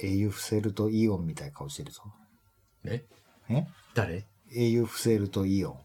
[0.00, 2.02] 英雄フセルとイオンみたいな顔してるぞ。
[2.84, 3.02] え？
[3.50, 3.66] え？
[3.94, 4.24] 誰？
[4.54, 5.76] 英雄フセルとイオン。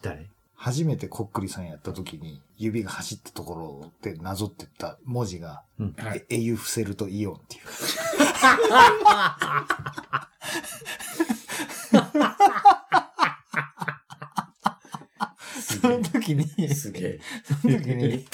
[0.00, 0.26] 誰？
[0.56, 5.94] 初めてこっくりさんやった時に指が走ったところでなぞってった文字が、うん。
[5.98, 6.24] はい。
[6.28, 7.62] え英雄フセルとイオンっていう。
[15.80, 17.20] その時に、すげえ。
[17.44, 18.18] その時に、はい。
[18.18, 18.26] フ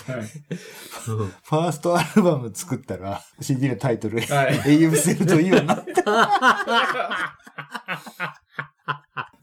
[1.57, 5.95] ァーストアルバム作ったら、CD のタイトル、はい英雄フセルとイオンなって。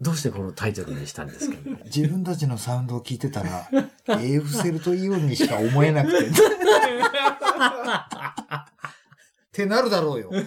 [0.02, 1.80] どうしてこのタイトルにしたんですかね？
[1.86, 3.68] 自分たちのサウンドを聞いてたら、
[4.22, 6.28] 英雄フセルとイオンにしか思えなくて。
[6.30, 6.32] っ
[9.52, 10.30] てなるだろうよ。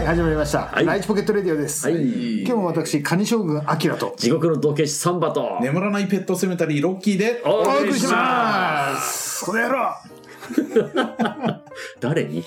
[0.00, 0.62] はい、始まりました。
[0.62, 1.86] はいライチポケットレディオです。
[1.86, 2.40] はい。
[2.40, 9.44] 今日も私、カニ将軍アキラと地獄の道化師サンバと、眠らないペットセメタリーロッキーで、おお送りしまます。
[9.44, 9.94] この野郎
[10.56, 12.00] す。
[12.00, 12.42] 誰に？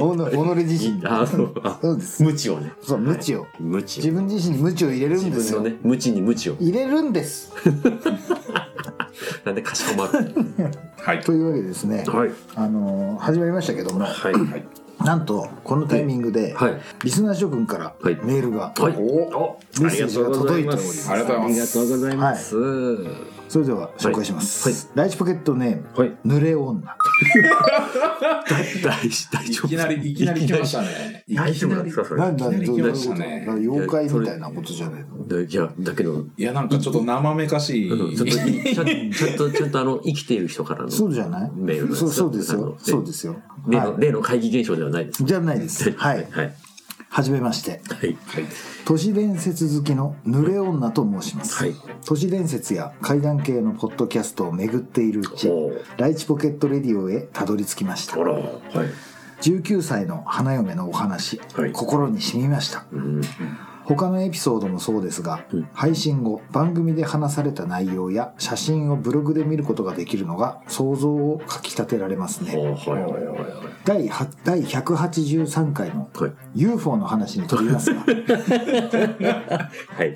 [0.00, 1.02] おの己自身。
[1.04, 2.22] あそうです。
[2.22, 2.72] 無知をね。
[2.82, 3.46] そう、無知を。
[3.58, 4.02] 無知を。
[4.02, 5.60] 自分自身に無知を入れるんですよ。
[5.60, 6.56] 自分のね、無知に無知を。
[6.58, 7.52] 入れるんです。
[9.44, 10.34] なんでかしこまる。
[11.02, 11.20] はい。
[11.20, 12.30] というわけでですね、はい。
[12.54, 14.34] あのー始まりましたけども、はい。
[15.04, 16.80] なんと、このタイミングで、はい。
[17.04, 18.16] リスナー諸君からはい。
[18.22, 18.96] メールが、はい。
[18.96, 21.10] おおメッセージが届いております。
[21.10, 24.68] ありがとうございますそれでは紹介します。
[24.68, 26.16] はいライチポケットネーム、はい。
[26.24, 26.80] 濡れ女。
[28.48, 29.66] 大大丈夫？
[29.66, 31.24] いきなり、いきなり来ましたね。
[31.34, 35.26] 大丈夫なんですかそれなんだ、妖怪みたいなことじゃないの？
[35.26, 37.90] でいや、だけど、いや、なんかちょっと生めかしい。
[37.90, 40.90] うんちょっと、ちゃんちゃんと、あの、生きている人からの。
[40.90, 41.50] そうじゃない？
[41.56, 42.76] メールそうそうですよ。
[42.78, 43.36] そうですよ。
[43.98, 45.24] 例の怪奇現象ではないです。
[45.24, 45.90] じゃないです。
[45.90, 46.26] はい。
[46.30, 46.54] はい。
[47.12, 47.82] はじめまして。
[47.88, 48.16] はい。
[48.26, 48.44] はい。
[48.84, 51.56] 都市伝説好きの濡れ女と申します。
[51.56, 51.74] はい。
[52.06, 55.50] 都市伝説や怪談系のポッドキャストを巡っているうち
[55.96, 58.18] ライチポケットレディオへたどり着きましたあ。
[58.22, 58.44] ら、はい。
[59.42, 62.84] 19歳の花嫁のお話、はい心に染みました。
[62.92, 63.20] うん。
[63.96, 72.76] 他のエピソードもそうですが、うん配信後番組で話された内容や写真をブログで見ることができるのが想像をかきたてられますね。
[73.84, 76.32] 第は第183回のはい。
[76.54, 78.06] UFO の話に飛びますが は
[80.04, 80.14] い。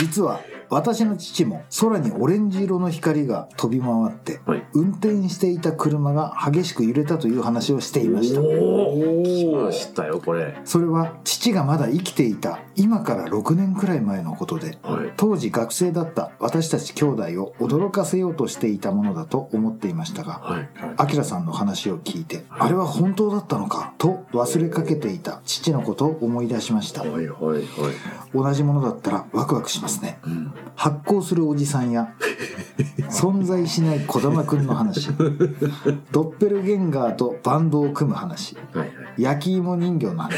[0.00, 0.40] 実は
[0.70, 4.64] 私の父も空にオレンジ色の光が飛び回ってはい。
[4.74, 10.58] 運転していた車が激しく揺れたという話をしていましたおお聞きましたよ、これ。
[10.64, 15.12] それは父がまだ生きていた今から6年くらい前のことではい。
[15.16, 20.68] 当時学生だった私たち兄弟を驚かせようとしていたものだと思っていましたがはい。
[20.96, 27.62] アキラさんの話を聞いてあれは本当だったのかと忘れかけていた父のことを思い出しましたはいはいはい。
[28.34, 30.52] 同じものだったらワクワクしますねうん。
[30.74, 32.14] 発光するおじさんや
[33.10, 35.10] 存在しない児玉くんの話
[36.12, 38.90] ドッペルゲンガーとバンドを組む話はいはい。
[39.18, 40.36] 焼き芋人形の話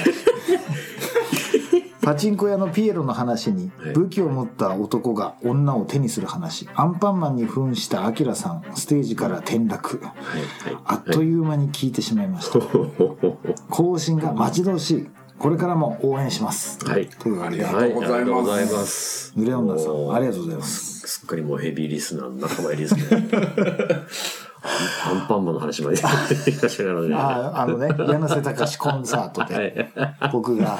[2.01, 3.93] パチンコ屋のピエロの話にはい。
[3.93, 10.01] 武器を持った男が女を手にする話アンパンマンに扮したアキラさんステージから転落。
[10.03, 10.73] はい。
[10.73, 10.83] はい。
[10.87, 12.61] あっという間に聞いてしまいました。
[13.69, 15.09] 更新が待ち遠しい
[15.39, 17.09] これからも応援しますはい。
[17.45, 19.33] ありがとうございまます。
[19.37, 21.07] 濡れ女さんありがとうございます。
[21.07, 23.03] すっかりもうヘビーリスナーの仲間入りですね。
[24.63, 25.99] アンパンマンの話まで。
[26.05, 30.29] あああのね柳瀬隆コンサートはでい。
[30.33, 30.79] 僕が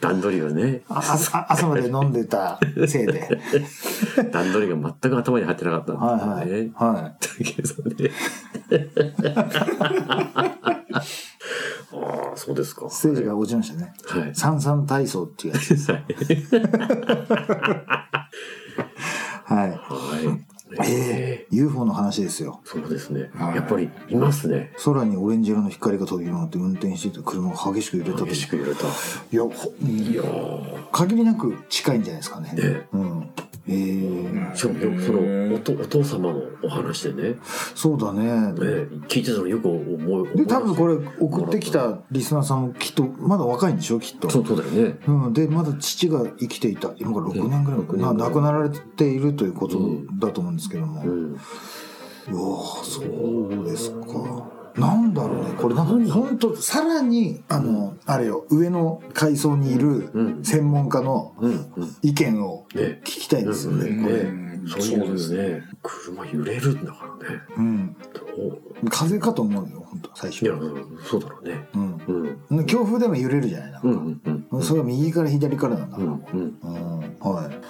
[0.00, 3.40] 段取りがね、あ朝朝まで飲んでたせいで
[4.30, 6.72] 段取りが全く頭に入ってなかったはいはいんですよね。
[6.74, 8.10] はいだけどね。
[11.94, 12.88] ああ、そうですか。
[12.88, 14.34] ステージが落ちましたねはい。
[14.34, 16.04] 三三体操っていうやつですはい
[19.44, 19.80] はい。
[20.86, 21.54] ええ。
[21.54, 22.60] UFO の話ですよ。
[22.64, 23.30] そうですね。
[23.34, 23.56] はい。
[23.56, 24.72] やっぱりいますね。
[24.84, 28.86] 空にオレンジ色の光が飛び回って運転していた車が激しく揺れたと激しく揺れた。
[28.86, 30.90] いやほいやー。
[30.90, 32.52] 限りなく近いんじゃないですかね。
[32.52, 33.30] ねうん
[33.68, 37.36] ええしかもよくそのおとお父様のお話でね、ね
[37.74, 38.28] そうだね。
[39.08, 44.28] 聞いてたのよく思いで多分これ送ってきたリスナーさんもきっとまだ若いんでしょきっと。
[44.30, 44.98] そうそうだよね。
[45.06, 48.16] うん、でまだ父が生きていた今から6年ぐらい、うんまあ、六年。
[48.16, 49.78] ぐらい亡くなられているということ
[50.18, 51.08] だと思うんですけども、う。
[51.08, 51.32] うん。
[51.34, 51.40] わ
[52.84, 55.54] そうですかなんだろうね。
[55.56, 60.44] これなんか本当さらにあの、あれよ上の階層にいるうん。
[60.44, 61.34] 専門家の。
[62.02, 63.00] 意見をね。
[63.04, 63.84] 聞きたいですよね、
[64.66, 67.40] そういうね、車揺れるんだからね。
[67.56, 67.96] うん、
[68.88, 70.44] 風かと思うよ本当最初。
[70.44, 70.98] いや、うん。
[71.04, 71.68] そうだろうね。
[71.74, 72.38] うん。
[72.50, 72.66] うん。
[72.66, 74.20] 強風でも揺れるじゃないなん
[74.50, 74.62] か。
[74.62, 76.24] それが右から左からなんだから、うん。
[76.32, 76.58] うん。
[76.62, 76.98] うん。
[77.20, 77.60] はい。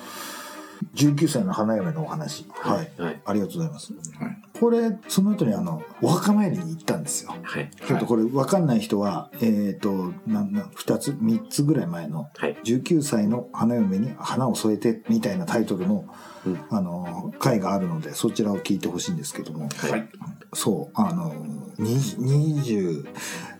[0.95, 2.47] 19歳の花嫁のお話。
[2.51, 2.91] はい。
[3.01, 3.21] はい。
[3.25, 3.93] ありがとうございます。
[3.93, 7.35] はいこれ、その後にあの、お墓参りに行ったんですよ。
[7.43, 7.69] はい。
[7.85, 12.57] ちょっとこれ分かんない人は、えっ、と、なんな、二つ、三つぐらい前の、はい。
[12.63, 16.05] 19歳の花嫁に花を添えてみたいなタイトルの、
[16.47, 20.09] うんあの、回があるので、そちらを聞いてほしいんですけども、はい。
[20.55, 21.35] そう、あの、
[21.79, 23.09] 20、20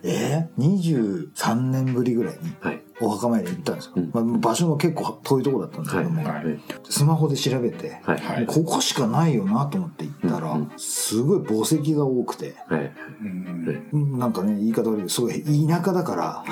[0.03, 2.82] えー、23年ぶりぐらいにはい。
[3.05, 3.91] お墓参りに行ったんですよ。
[3.95, 6.43] うんまあ、場所も結構遠いとこだったんですけども、はい。
[6.89, 8.17] スマホで調べて、はい。
[8.17, 12.91] はいここしかないよなと思って行ったら、うんすごい墓石が多くて、はい。
[13.91, 16.43] うなんかね、言い方悪いけど、すごい田舎だから。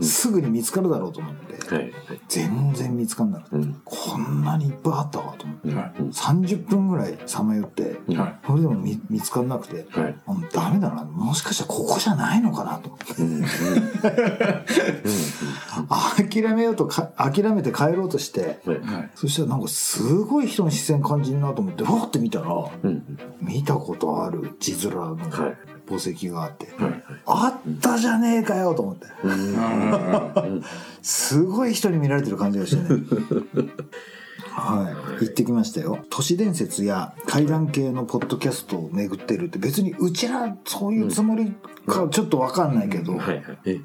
[0.00, 1.92] すぐに見つかるだろうと思って、はい。
[2.28, 3.80] 全然見つかんなくて、うん。
[3.84, 7.98] こんなにいっぱいあったわと思って、はい30分ぐらいさまよって、
[8.46, 10.16] それでも見見つかんなくて、はい。
[10.26, 13.14] あもうダメだな、もしかしたらここじゃないのかなと思って。
[15.90, 18.80] 諦めようとか、諦めて帰ろうとして、はい。
[18.80, 23.18] はいそしたらなんかすごい人の視線感じるなと思って、ふわって見たら、うん。
[23.40, 25.56] 見たことある字面のはい。
[25.88, 27.04] 墓石があって、はい。
[27.26, 29.06] あったじゃねえかよと思って、
[31.02, 33.02] すごい人に見られてる感じがしてね。
[34.50, 35.24] はい。
[35.24, 36.04] 行ってきましたよ。
[36.10, 41.54] 都市伝説や怪談系のポッドキャストを巡ってるって別にうちらそういうつもり
[41.86, 43.18] かちょっとわかんないけど、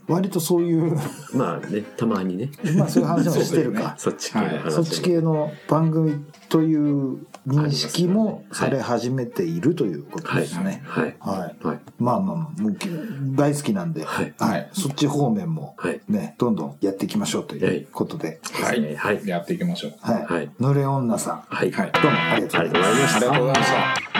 [0.07, 0.97] 割とそういう、
[1.33, 3.95] まあね、たまにね、まあそういう話もしてるか。
[3.99, 4.71] そっち系の話。
[4.73, 10.41] そっち系の番組という認識もされ始めているということはい。
[10.41, 10.81] ですね。
[10.85, 11.15] はい。
[11.19, 11.65] はい。
[11.67, 11.79] はい。
[11.99, 12.87] まあまあまあ、もうき
[13.35, 14.69] 大好きなんで、はいはい。
[14.73, 16.01] そっち方面もはい。
[16.07, 19.27] ね、どんどんやっていきましょうということで、はいはい。
[19.27, 20.25] やっていきましょうはい。
[20.25, 20.51] はい。
[20.59, 21.71] ぬれ女さん、はい。
[21.71, 22.95] はいどうもありがとうごございます。
[22.95, 23.71] ざいましたありがとうございまし
[24.13, 24.14] た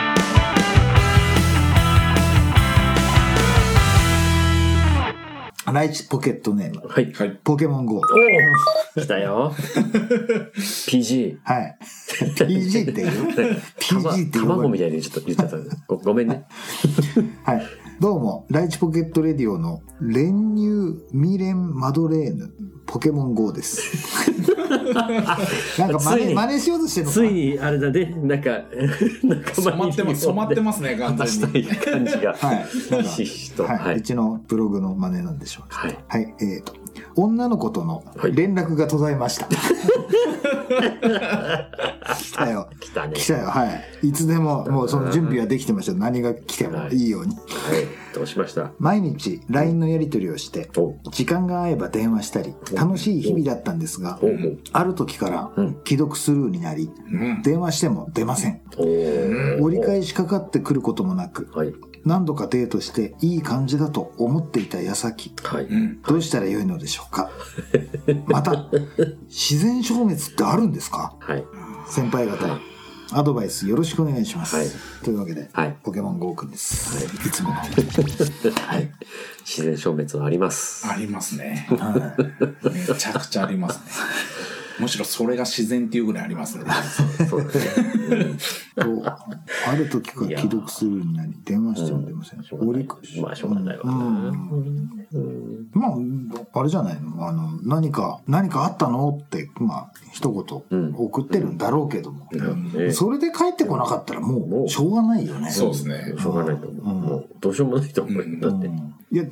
[5.72, 7.12] ライチポケットネーム、はい。
[7.12, 7.96] はいポケモン GO。
[7.96, 9.52] おお来たよ。
[10.54, 11.38] PG。
[11.42, 11.78] はい。
[12.36, 15.56] PG っていう ?PG っていう卵みたいにちょっと言っちゃった。
[15.88, 16.46] ごごめんね。
[17.44, 17.66] はい。
[17.98, 22.52] どうも、ライチポケットレディオの練乳ミレンマドレーヌ
[22.86, 24.52] ポケモン GO です。
[25.78, 27.14] なんか真似ついに真似しようとしてるのか？
[27.14, 28.50] ついに、あれだね、なんか、
[29.22, 32.34] 仲 染まってます染まってますね完全したいに感じが。
[32.38, 32.66] はい。
[32.90, 33.64] なんかひしひしと。
[33.64, 33.96] はい、はい。
[33.96, 35.78] うちのブログの真似なんでしょうか。
[35.78, 35.98] はい。
[36.08, 36.74] はい、えーと、
[37.14, 39.48] 女の子とのはい連絡が途絶えました。
[42.16, 42.68] 来たよ。
[42.80, 43.14] 来たね。
[43.14, 43.46] 来たよ。
[43.48, 43.66] は
[44.02, 44.08] い。
[44.08, 45.94] いつでも、もうその準備はできてました。
[45.94, 47.34] 何が来てもいいように。
[47.36, 47.42] はい。
[48.14, 48.70] どうしました？
[48.78, 54.18] 毎日 LINE のやり取りをして、お時間が合えば電話したり、楽しい日々だったんですが
[54.72, 58.60] ある時からうん既読スルーになり、うん電話しても出ません。
[59.60, 61.74] 折り返しかかってくることもなく、はい。
[62.06, 65.64] 何度かデートしていい感じだと思っていた矢先、はい。
[65.66, 67.30] うんどうしたらよいのでしょうか？
[68.26, 68.70] また、
[69.28, 71.14] 自然消滅ってあるんですか？
[71.20, 71.44] はい。
[71.88, 72.58] 先輩方、
[73.12, 74.56] アドバイスよろしくお願いします。
[74.56, 74.66] はい
[75.04, 77.04] というわけで、はいポケモン GO くんです。
[77.04, 77.56] い、つもの。
[77.60, 77.66] は
[78.78, 78.90] い。
[79.44, 80.86] 自然消滅はあります。
[80.88, 82.16] ありますねは
[82.64, 83.84] いめちゃくちゃありますね
[84.78, 86.64] むしろそれが自然っていうぐらいありますね
[87.30, 87.52] そうだね。
[88.74, 89.02] と
[89.66, 92.42] ある時から既読スルーになり、電話しても出ません。
[92.42, 94.32] しょうがない折り返しまあ、しょうがないわうな。
[95.72, 97.26] まあ、あれじゃないの？
[97.26, 99.18] あの、何か、何かあったの？
[99.22, 102.28] って、まあ、一うん言送ってるんだろうけども。
[102.74, 105.50] ねそれで帰ってこなかったらもう、もうしょうがないよね。
[105.50, 106.94] そうですねしょうがないと思う。
[106.94, 108.40] うんもう、どうしようもないと思うよ。
[108.40, 108.66] だって。
[108.66, 109.24] うんいや、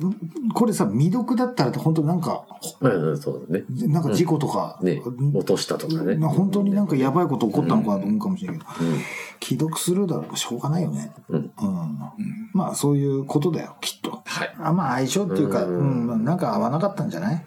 [0.53, 2.45] これさ、未読だったら本当なんか、
[2.79, 3.65] うん、そうだね。
[3.89, 5.01] なんか事故とか、ね、
[5.33, 6.15] 落としたとかね。
[6.15, 8.99] な本当になんかやばいこと起こったのかなと思うかもしれないけど、うん。
[9.43, 11.11] 既読するだろうしょうがないよね。
[11.27, 11.37] うん。
[11.37, 11.99] うん。
[12.53, 14.23] まあ、そういうことだよ、きっと。
[14.39, 17.45] はいあまあ、相性っていうか、ううんん、なんか合わなかったんじゃない？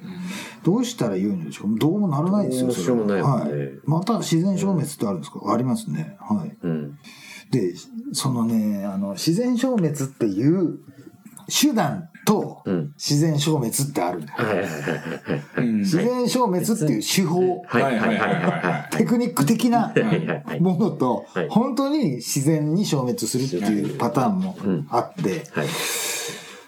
[0.65, 3.71] どうしたら言うんでしょうどうもならないですよ、どうしようもないもんねはい。
[3.85, 5.41] また自然消滅ってあるんですか？
[5.53, 6.17] ありますね。
[6.21, 6.57] はい。
[6.63, 6.99] うん。
[7.51, 7.75] で、
[8.13, 10.81] そのね、あの、自然消滅っていう
[11.49, 12.93] 手段とうん。
[12.97, 14.67] 自然消滅ってあるんだよ。
[15.79, 18.97] 自然消滅っていう手法、はいはいはいはいはい。
[18.97, 19.95] テクニック的な。
[20.61, 24.57] ものとはい、本当に自然に消滅するっていうパターンも
[24.91, 25.69] あって、はい。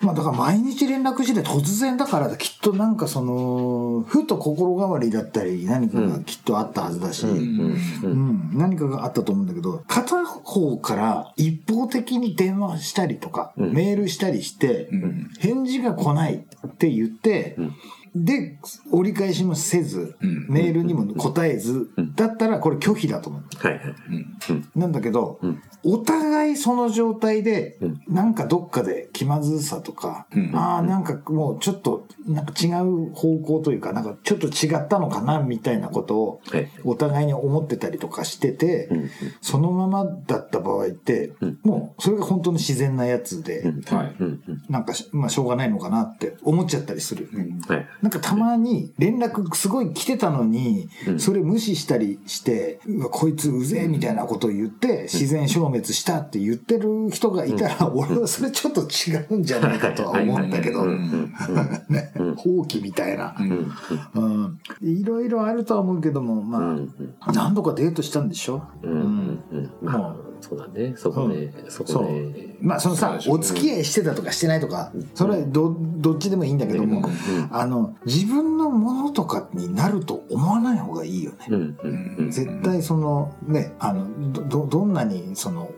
[0.00, 7.38] まあだから毎日連絡して突然だからきっとなんかその、ふと心変わりだったり何かがきっとあったはずだし、うん。
[7.38, 7.76] う。
[8.04, 8.30] うん。
[8.54, 13.75] ん、何かがあったと思うんだけど、片方から一方的に電話したりとか、うん。
[13.75, 15.30] メールしたりして、うん。
[15.38, 17.75] 返事が来ないって言って、うん
[18.14, 18.59] で
[18.90, 20.47] 折り返しもせず、うん。
[20.49, 22.14] メールにも答えず、うん。
[22.14, 23.43] だったらこれ拒否だと思う。
[23.57, 23.83] はいはい。
[24.50, 24.71] うん。
[24.75, 25.62] なんだけど、うん。
[25.83, 28.02] お互いその状態で、うん。
[28.09, 30.57] なんかどっかで気まずさとか、うん。
[30.57, 36.69] ああ、なんかもうちょっと、なんか違う方向というか、なんかちょっと違ったのかな、みたいなことを、はい。
[36.85, 39.11] お互いに思ってたりとかしてて、うん。
[39.40, 43.73] そのままだった場合って、うんもうそれが本当に自然なやつで、
[44.69, 47.29] なんかし、まあしょうがないのかなって思っちゃったりする。
[48.00, 51.21] なんかたまに連絡すごい来てたのに、うん。
[51.21, 60.83] それ無視したりして、うわこいつうぜえみたいなことを言って、自然消滅したって言ってる人がいたら、俺はそれちょっと違うんじゃないかとは思ったけど。
[60.83, 61.33] うん、うん。
[61.95, 62.12] ね。
[62.17, 62.35] うん。
[62.37, 63.35] 放棄みたいな。
[64.81, 66.95] いろいろあるとは思うけども、まあ、うん。
[67.35, 68.62] 何度かデートしたんでしょ？
[68.83, 68.93] うん。
[68.93, 69.71] うん。
[69.83, 70.94] うそうだね。
[70.97, 77.09] そこねそこねまあそのさお付き合いしてたとかしてないとかそれはどどっちでもいいんだけども、
[77.50, 82.30] あの自分のものとかになると思わない方がいいよね。
[82.30, 85.70] 絶対そのねあのどどどんなにその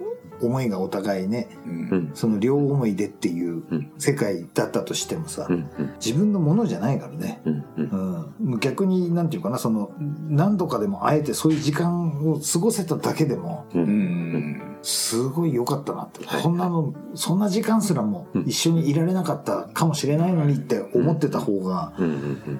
[0.42, 1.72] 思いがお互いねうん。
[1.72, 3.92] うんその両思いでっていううん。
[3.98, 5.68] 世界だったとしてもさ、うん
[6.04, 7.40] 自分のものじゃないからね。
[7.44, 8.34] うんうん。
[8.52, 9.92] うん、逆になんていうかなその
[10.28, 16.42] 何度かでもあえてそういう時間を過ごせただけでもううんんすごい良かったなって、はい。
[16.42, 18.42] そんなのそんな時間すらもうん。
[18.42, 21.92] 一緒にいられなかったかもしれないのにって思ってた方が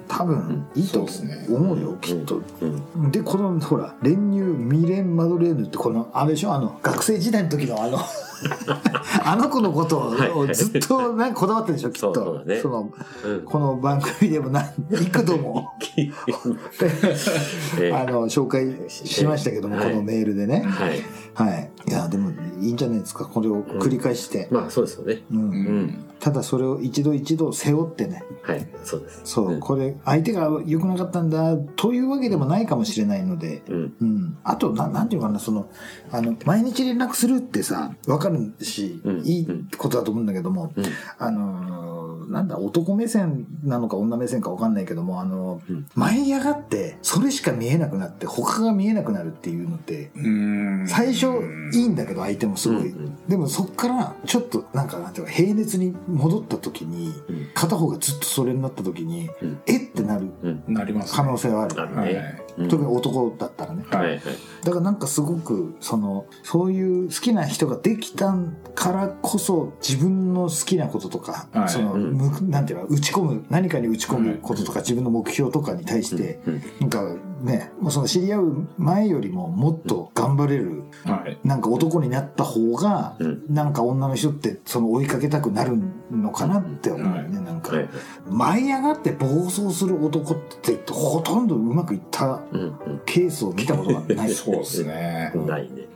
[0.07, 1.45] 多分いいとそうですね。
[1.49, 2.41] 思うよきっと。
[2.61, 3.11] うん。
[3.11, 6.53] でこのほら練乳ミレン・マドレーヌってこのあれでしょ？
[6.53, 7.97] あの学生時代の時のあの
[9.25, 9.99] あの子のこと
[10.35, 12.43] をずっとなんかこだわってるでしょきっと。
[12.45, 12.59] ね。
[12.61, 12.89] その
[13.25, 13.41] うん。
[13.41, 15.71] この番組でも何幾度も。
[15.81, 15.82] え
[17.93, 21.01] あの紹介しましたけども、はいこのメールでね、はい。
[21.35, 22.31] はい、いやでも
[22.61, 23.25] いいんじゃないですか。
[23.25, 25.23] これを繰り返して、まあそうですよね。
[25.31, 25.39] うん。
[25.39, 26.05] うん。
[26.19, 28.23] ただそれを一度一度背負ってね。
[28.43, 28.67] はい。
[28.83, 29.21] そうです。
[29.25, 29.59] そう、ん。
[29.59, 33.93] これ相手が良くなかったんだというわけでもないかもしれないので、うん。
[33.99, 35.69] うん、あとななんていうかなその
[36.11, 39.19] あの毎日連絡するってさ分かるし、うん。
[39.25, 39.47] いい
[39.77, 40.85] ことだと思うんだけども、うん。
[41.17, 45.87] あのーなんだ男目線なのか女目線か分かんないけどもあの、うん。
[45.95, 50.87] 舞い上がってそれしか見えなくなって他が見えなくなるっていうのってうん。
[50.87, 51.27] 最初
[51.73, 53.27] いいんだけど相手もすごい、うんうん。
[53.27, 57.49] でもそっからちょっとなんかなんていうか平熱に戻った時にうん。
[57.53, 59.61] 片方がずっとそれになった時に、うん。
[59.65, 60.63] えってなるうん。
[60.67, 62.13] なります可能性はある、あるはい。
[62.13, 64.21] ねうん特に男だったらね、はいはい。
[64.63, 68.35] だからなんかすごくそのそういう好きな人ができた
[68.75, 71.69] からこそ自分の好きなこととか、はい。
[71.69, 72.13] その、うん。
[72.13, 76.61] むなんていうの打ち込む何かに打ち込むこととか、自分の目標とかに対して、うん。
[76.81, 81.37] なんかねもうその知り合う前よりももっと頑張れるはい。
[81.43, 83.43] なんか男になった方が、うん。
[83.49, 85.77] なんか女の人ってその追いかけたくなる
[86.11, 87.89] のかなって思うよね、なんか、はい。
[88.29, 92.61] 舞い上がって暴走する男ってほとんどうまくいったうん。
[92.61, 93.01] うん。
[93.05, 95.31] ケースを見たことがないそうですね。
[95.35, 95.87] ないね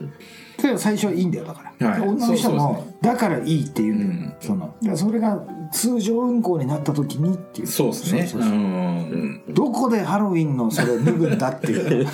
[0.78, 2.02] 最初はいいんだよだから、はい。
[2.02, 4.36] 女の人もだからいいっていうんだよ、うん。
[4.40, 5.40] そのだそれが
[5.72, 7.68] 通常運行になった時にっていう。
[7.68, 8.26] そうですね。
[8.26, 8.60] そうそうそう。
[8.60, 9.44] うん。
[9.50, 12.08] どこでハロウィンのそれ脱ぐんだっていう。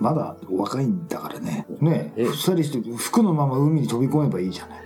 [0.00, 1.66] まだお若いんだからね。
[1.80, 2.22] ねえ。
[2.22, 4.80] え二人して服のまま海に飛び込めばいいじゃない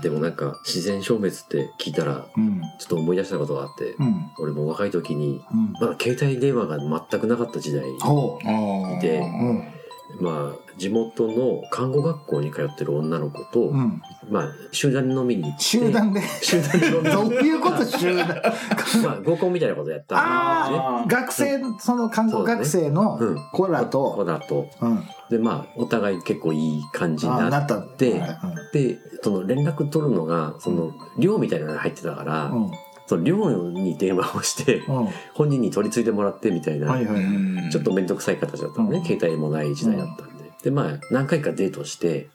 [0.03, 2.61] でもなんか自然消滅って聞いたらうん。
[2.79, 4.31] ちょっと思い出したことがあってうん。
[4.39, 5.73] 俺も若い時にうん。
[5.73, 8.49] まだ携帯電話が全くなかった時代ほう。
[8.49, 9.80] ああでうん
[10.19, 14.03] まあ地元の看護学校に通ってる女の子と、うん。
[14.31, 16.21] まあ集団に飲みに行って集団で？
[16.43, 18.29] 集団で飲みにどういうこと集団？
[19.03, 23.37] まあ合コンみたいなことやったんああ学生その看護学生のうん。
[23.53, 23.87] 子ら子
[24.17, 24.67] と、だと。
[24.81, 28.31] うん、でまあお互い結構いい感じにあなったなってはい
[28.73, 32.71] でその連絡取るのがその寮みたいなのが入ってたから、うん
[33.11, 35.09] その寮に電話をしてうん。
[35.35, 39.05] 本人に取り継いでもらってみたいな、はいはいちょっと面倒くさい形だったのね、うん。
[39.05, 42.29] 携帯もない時代だったんで、でまあ何回かデートして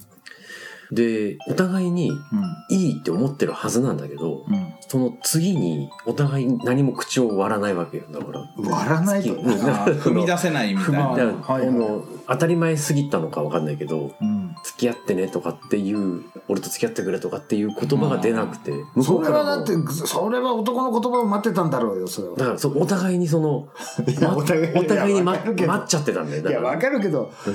[0.91, 2.12] でお互いに
[2.70, 4.74] いいって思ってるはずなんだけどうん。
[4.89, 8.41] その次にお互い何も口を割らないわけよだから。
[8.41, 11.08] うん割らないと踏み出せないみたいな。
[11.08, 11.67] はいはい。
[11.70, 14.35] あの当たり前すぎたのかわかんないけどうん
[14.65, 22.36] 付き合ってねとかっていう俺と付き合ってくれとかっていう言葉が出なくて、向こそうれはだってそれは男の言葉を待ってたんだろうよそれは。
[22.36, 23.67] だからそうお互いにその、
[24.36, 26.50] お互いに、待っちゃってたんだよ。
[26.50, 27.31] いやわかるけど。
[27.45, 27.53] うん。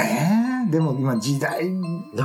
[0.00, 1.70] えー、でも今時代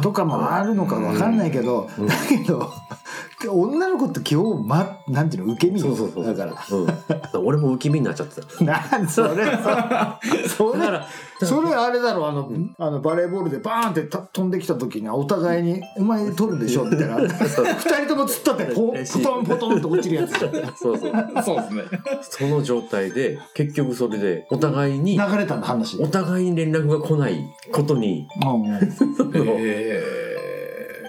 [0.02, 2.72] とかもあるのかわかんないけど、うんだけど
[3.52, 6.26] 女の子って基本、ま、なんていうの受け身そうそうそう。
[6.26, 7.46] だからうん。
[7.46, 8.64] 俺も受け身になっちゃってた。
[8.64, 11.08] なんそれさそれだから、
[11.42, 21.12] それあれだろあの,、あのバレーボールでバーンってた飛んできた時にお互いに「お前取るんでしょ」みたいな二人とも突っ立ってポンポトンポトンって落ちるやつそうそう。
[21.44, 21.84] そうですね。
[22.22, 28.28] その状態で、結局それで、お互いに、れたんだ話お互いに連絡が来ないことに、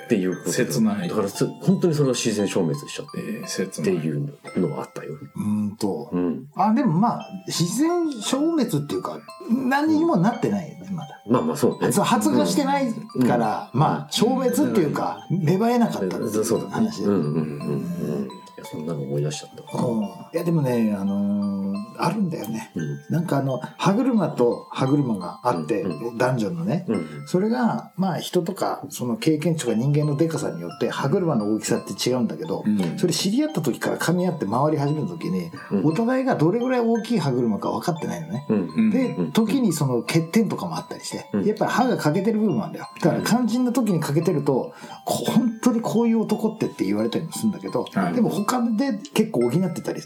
[0.05, 4.01] っていうことで切ないだからす本当にそれが自然消滅しちゃって、ー、えー、切っない。
[4.01, 5.13] ていうのはあったよ。
[5.37, 6.47] うんとうん。
[6.55, 9.19] あでもまあ自然消滅っていうか
[9.51, 11.91] 何にもなってないよねまだまあまあそうね。
[11.91, 12.93] そう発芽してない
[13.27, 16.71] から、まあ消滅っていうか芽生えなかったっていうそうだね。
[16.73, 18.29] 話で、うんうんうんうん。
[18.65, 19.79] そんなの思い出しちゃった。
[19.79, 23.01] うんいやでもねあのーあるんだよねうん。
[23.09, 27.27] なんかあの歯車と歯車があって、う男女のねうん。
[27.27, 38.47] それがまあ人とかその経験値とか人間のでかさによって歯車の大きさって違うんだけど、うんそれ知り合った時から噛み合って回り始めた時に、うんお互いがどれぐらい大きい歯車か分かってないのね。
[38.49, 38.57] うん。
[38.69, 42.89] うんでうん、時にその欠点とかもあったりして、うんやっぱり歯が欠けてる部分もあるんだよ。
[43.01, 50.01] だから肝心な時に欠けてると、こ本当にこういう男ってって言われたりもするんだけど、はいでも他で結構補ってたり。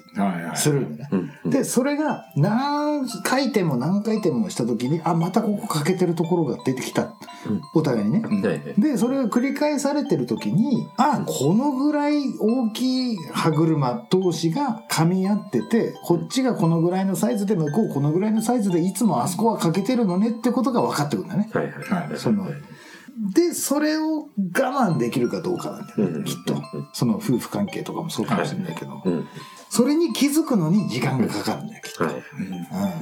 [0.55, 1.31] するんだよね。
[1.45, 1.51] うん。
[1.51, 7.03] で、それが何回転も何回転もした時に、あ、またここ欠けてるところが出てきた。
[7.03, 8.23] うんお互いにね。
[8.79, 21.49] で、それが繰り返されてる時に、あ、このぐらい大きい歯車同士が噛み合ってて、こっちがこのぐらいのサイズで、向こうこのぐらいのサイズで、いつもあそこは欠けてるのねってことが分かってくるんだね。
[21.53, 22.19] はいはいはい。
[22.19, 22.47] その
[23.35, 26.63] で、それを我慢できるかどうかなんだよね、うんきっと。
[26.93, 29.03] その夫婦関係とかもそうかもしれないけど。
[29.05, 29.29] うん。
[29.71, 32.05] それに気づくのに時間がかかるんだよ、きっと。
[32.05, 32.15] はい。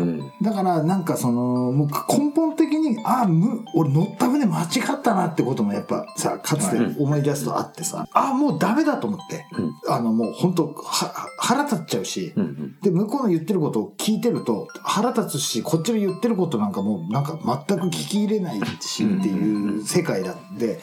[0.00, 0.32] うんうん。
[0.42, 12.76] だからなんかそのもう根本的にああむ俺乗った船間違ったなってこともやっぱさかつて思い出すとあってさ、ああもうダメだと思って、うんあのもう本当は腹立っちゃうし、うん。
[12.80, 20.80] で向こうの言ってることを聞いてると腹立つしこっちの言ってることなんかもうなんか全く聞き入れないしっていう世界だって、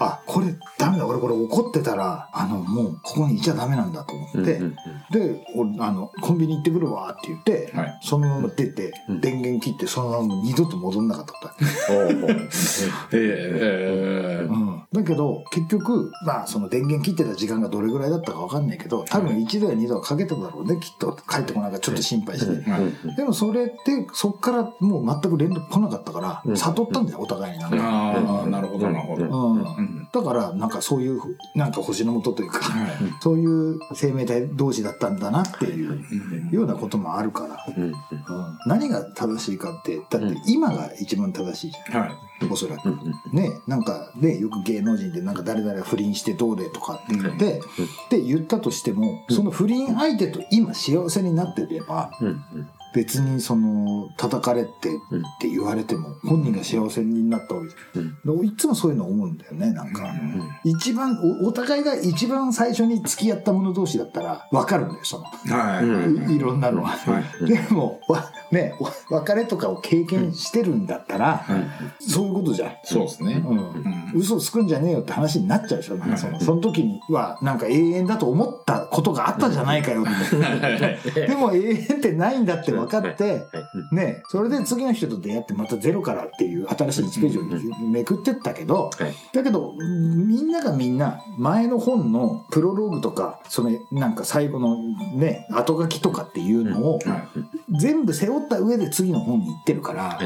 [0.00, 0.54] あこれ
[1.00, 4.54] だ俺これ怒ってたらあのもうここにいちゃダメなんだと思って。
[4.56, 4.64] うん。
[4.64, 4.74] うん。
[5.10, 7.98] で俺あのコンビニ行ってくるわって言って、はい。
[8.02, 9.20] そのまま出て、うん。
[9.20, 12.48] 電源切ってそのまま二度と戻んなかったことおー
[13.12, 21.16] えーうん、だけど結局まあその電源切ってた時間がどれぐらいだったか分かんないけど多分1度や2度はかけただろうねきっと。
[21.28, 26.56] 帰ってこないからちょっと心配して、でもそれってそっからもう全く連絡来なかったから、うん。
[26.56, 29.24] 悟ったんだよお互いになんか、ああ、なるほど、なるほど。
[29.24, 29.62] うん。
[29.62, 30.08] うん。
[30.12, 31.20] だからなんかそういう
[31.54, 37.82] なんか星のもとというか、はいそういう生命体同士だったんだなっていううんようなこともあるから、うん。
[37.84, 37.94] うん、
[38.66, 42.10] 何が正しいかってだって今が一番正しいじゃんはい。
[42.50, 42.92] おそらくう。
[42.92, 43.14] ん。
[43.32, 47.62] ねなんかねよく芸能人でなんか誰々が不倫してどうでとかって言って、っ
[48.08, 52.10] て言ったとしてもその不倫相手と今幸せになってれば。
[52.94, 54.72] 別にその叩かれてっ
[55.40, 58.44] て言われても本人が幸せになったわけじゃん。
[58.44, 60.12] いつもそういうの思うんだよねなんか、
[60.64, 65.84] 一番おお互いが一番最初に付き合った者同士だったら分かるんだよその、はい。
[65.84, 66.88] うんいいろんなのは。
[66.90, 67.46] はい。
[67.46, 71.44] でもわねお別れとかを経験してるんだったら、
[72.00, 72.72] そういうことじゃん。
[72.84, 73.42] そうですね。
[73.46, 73.58] うん。
[73.58, 74.12] うん。
[74.14, 81.26] 嘘つくんじゃねえよって話になっちゃうでしょ、なんかそのその時にはなんか永遠だと思ったことがあったじゃないかよって。
[81.26, 83.46] でも永遠ってないんだって分かって
[83.92, 89.14] ねそれで次の人と出会ってまたゼロからっていう新しい1ページをめくってったけどはい。
[89.32, 94.76] だけどみんながみんな前の本のプロローグとかそのなんか最後の
[95.14, 97.28] ね後書きとかっていうのをは
[97.78, 100.18] 全部背負った上で次の本に行ってるから。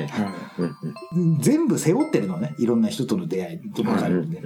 [1.41, 4.43] 全部背負ってるのねいろんな人との出会いとかあるんで、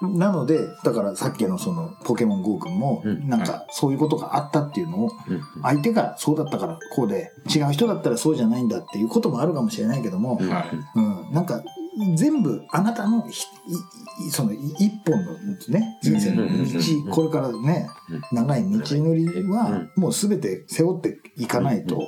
[0.00, 0.18] うん。
[0.18, 3.28] なのでだからさっきのそのポケモン GO 君もうん。
[3.28, 5.42] なんかそういうことがあったっていうのをうん。
[5.62, 10.46] 相手がそうだったからこうで違う人だったらそうじゃないんだっていうこともあるかもしれないけども、い。
[10.46, 10.70] はい。
[10.94, 11.62] うん、なんか
[12.16, 13.44] 全部あなたのひ
[14.22, 15.32] いいそのい一本の
[15.68, 17.88] ね人生のうん道これからね
[18.32, 22.00] 長い道のりはもう全て背負っていかないと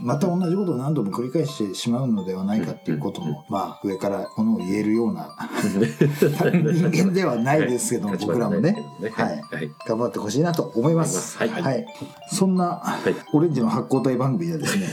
[0.00, 8.76] また同じことを何度も繰り返してしまうのではないかっていうこともまあ上からものを言えるような 人間ではないですけども僕らもね。
[9.12, 9.42] はい。
[9.50, 9.70] はい。
[9.86, 11.38] 頑張ってほしいなと思います。
[11.38, 11.48] はい。
[11.48, 11.86] はい、
[12.30, 13.14] そんな、い。
[13.32, 14.88] オレンジの発光体番組ではですね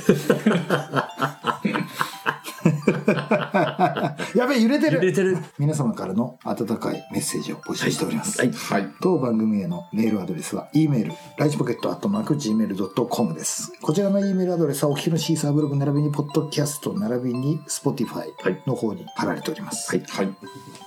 [4.36, 5.38] やべえ、揺れてる揺れてる。
[5.58, 8.40] 皆様からの温かいメッセージを募集しております。
[8.40, 8.52] はい。
[8.52, 8.88] はい。
[9.02, 20.36] 当番組へのメールアドレスは e メールライチポケットアットマーク gmail.com ですこちらの e メールアドレスはお聞きのシーサーブログ並びにポッドキャスト並びに Spotify はいの方に貼られております、はいはい。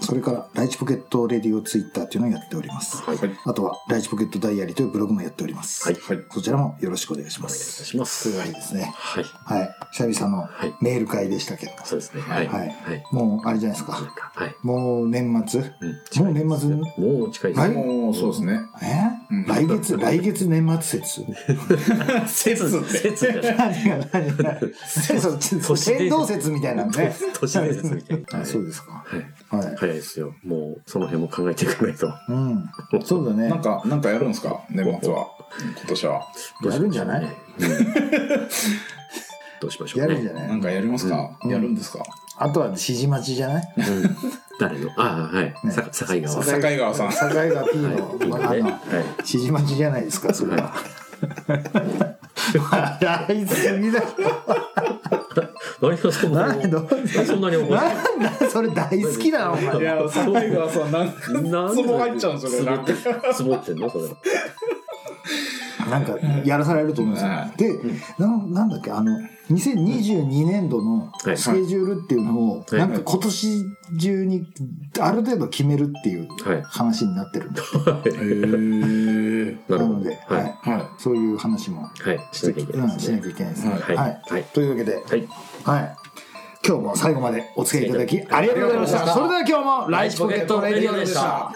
[0.05, 3.17] それからライチポケットレディオツイッターっていうのをやっております、はい。
[3.17, 3.31] はい。
[3.45, 6.01] あとはライチポケットダイアリーというブログもやっております、はい。
[6.01, 6.25] はい。
[6.31, 8.25] そちらもよろしくお願いしまお願いいたすします。
[8.25, 8.35] とい。
[8.37, 9.25] うわけですねはい。
[9.25, 9.71] はい。
[9.93, 10.75] 久々のはい。
[10.81, 12.21] メール会でしたけど、そうですね。
[12.23, 12.49] はい。
[12.49, 12.69] はい。
[12.69, 13.05] はい。
[13.13, 13.93] もうあれじゃないですか。
[13.93, 14.33] か。
[14.35, 14.55] はい。
[14.63, 15.61] もう年末？
[15.61, 16.25] うん。
[16.25, 16.71] もう年末？
[16.71, 17.71] もう近いですはい。
[17.71, 17.77] ね。
[17.77, 18.61] もう、そうですね。
[18.83, 19.47] え、うん。
[19.47, 19.97] 来月？
[19.99, 21.25] 来月年末説？
[22.27, 22.79] 説。
[22.79, 22.99] って。
[22.99, 23.41] 説。
[23.41, 23.85] じゃない。
[23.85, 25.99] 何が何がそう都市伝説。
[25.99, 26.51] 天動説。
[26.51, 27.15] みたいなのね。
[27.35, 27.95] 都市伝説。
[27.95, 28.41] みたいな。
[28.41, 29.03] あそうですか。
[29.07, 29.25] はい。
[29.51, 29.77] はい。
[29.77, 30.35] 早いですよ。
[30.45, 32.13] もう、その辺も考えていかないと。
[32.29, 32.71] うん。
[33.05, 33.63] そうだねなん。
[33.63, 34.61] か、なんかやるんですか？
[34.71, 35.27] 年末は。
[35.79, 36.23] 今年は。
[36.65, 37.25] やるんじゃない？
[37.25, 37.31] うん
[39.61, 40.15] どうしましょうね。
[40.15, 40.49] やるんじゃない？
[40.49, 41.39] なんかやりますか？
[41.43, 42.03] うんやるんですか？
[42.37, 43.73] あとは指示待ちじゃない？
[43.77, 44.17] うん
[44.59, 44.91] 誰の？
[44.97, 45.55] ああ、はい。
[45.65, 46.61] ねさ境川さん。
[46.61, 47.17] 境川さん境
[47.55, 48.61] 川 P の、はい。
[48.61, 48.85] あの、はい。
[49.19, 50.75] 指示待ちじゃないですか、それは。
[52.71, 54.05] 笑いすぎだよ。
[55.81, 56.63] 何がそんなに、
[57.27, 59.79] そんなに怒るなんだ、それ大好きだな、お前。
[59.79, 62.95] いや、境川さん、なんなんツボ入っちゃうんですよね
[63.33, 63.91] 積もってんの？
[63.91, 64.05] それ。
[65.91, 67.51] なんか、やらされると思うんですよは。
[67.57, 67.79] で、
[68.19, 69.13] なんなんだっけ、あの、
[69.51, 73.65] 2022年度のはいスケジュールっていうのを、はいなんか今年
[74.01, 74.47] 中に
[74.99, 76.63] ある程度決めるっていうはい。
[76.63, 77.61] 話になってるんで。
[77.61, 79.71] へー。
[79.71, 80.71] なので、ははいい。
[80.71, 82.21] はそういう話も、はい。
[82.33, 83.21] しなきゃいけないうんしなですね。
[83.21, 83.73] きゃいけないですね。
[83.75, 83.97] はいはい。
[83.97, 84.23] はい。
[84.31, 84.45] はい。
[84.45, 85.29] というわけで、はい。
[85.65, 85.97] はい。
[86.67, 89.13] 今日も最後までお付き合いいただきありがとうございました。
[89.13, 91.53] それでは今日もライチポケットレディオでした。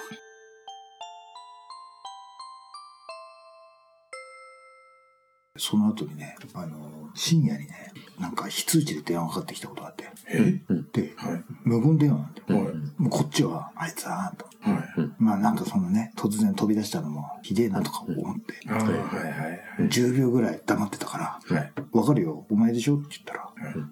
[5.59, 10.61] その後にね、あの、深夜にね、なんか非通知で電話かかってきたことがあって、え？
[10.93, 11.45] で、はい。
[11.65, 12.63] 無言電話なんで、はい。
[12.99, 14.47] もうこっちは、あいつだなと。
[14.61, 14.85] はい。
[15.19, 21.19] まあなんかそのね、突然飛び出したのもひでえなとか思って、ああ、はいはい10秒ぐらい黙ってたか
[21.49, 21.73] ら、はい。
[21.93, 22.97] わかるよ、お前でしょ？
[22.97, 23.51] って言ったら、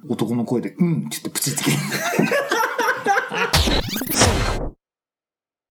[0.08, 1.62] 男の声で、うんって言ってプチッて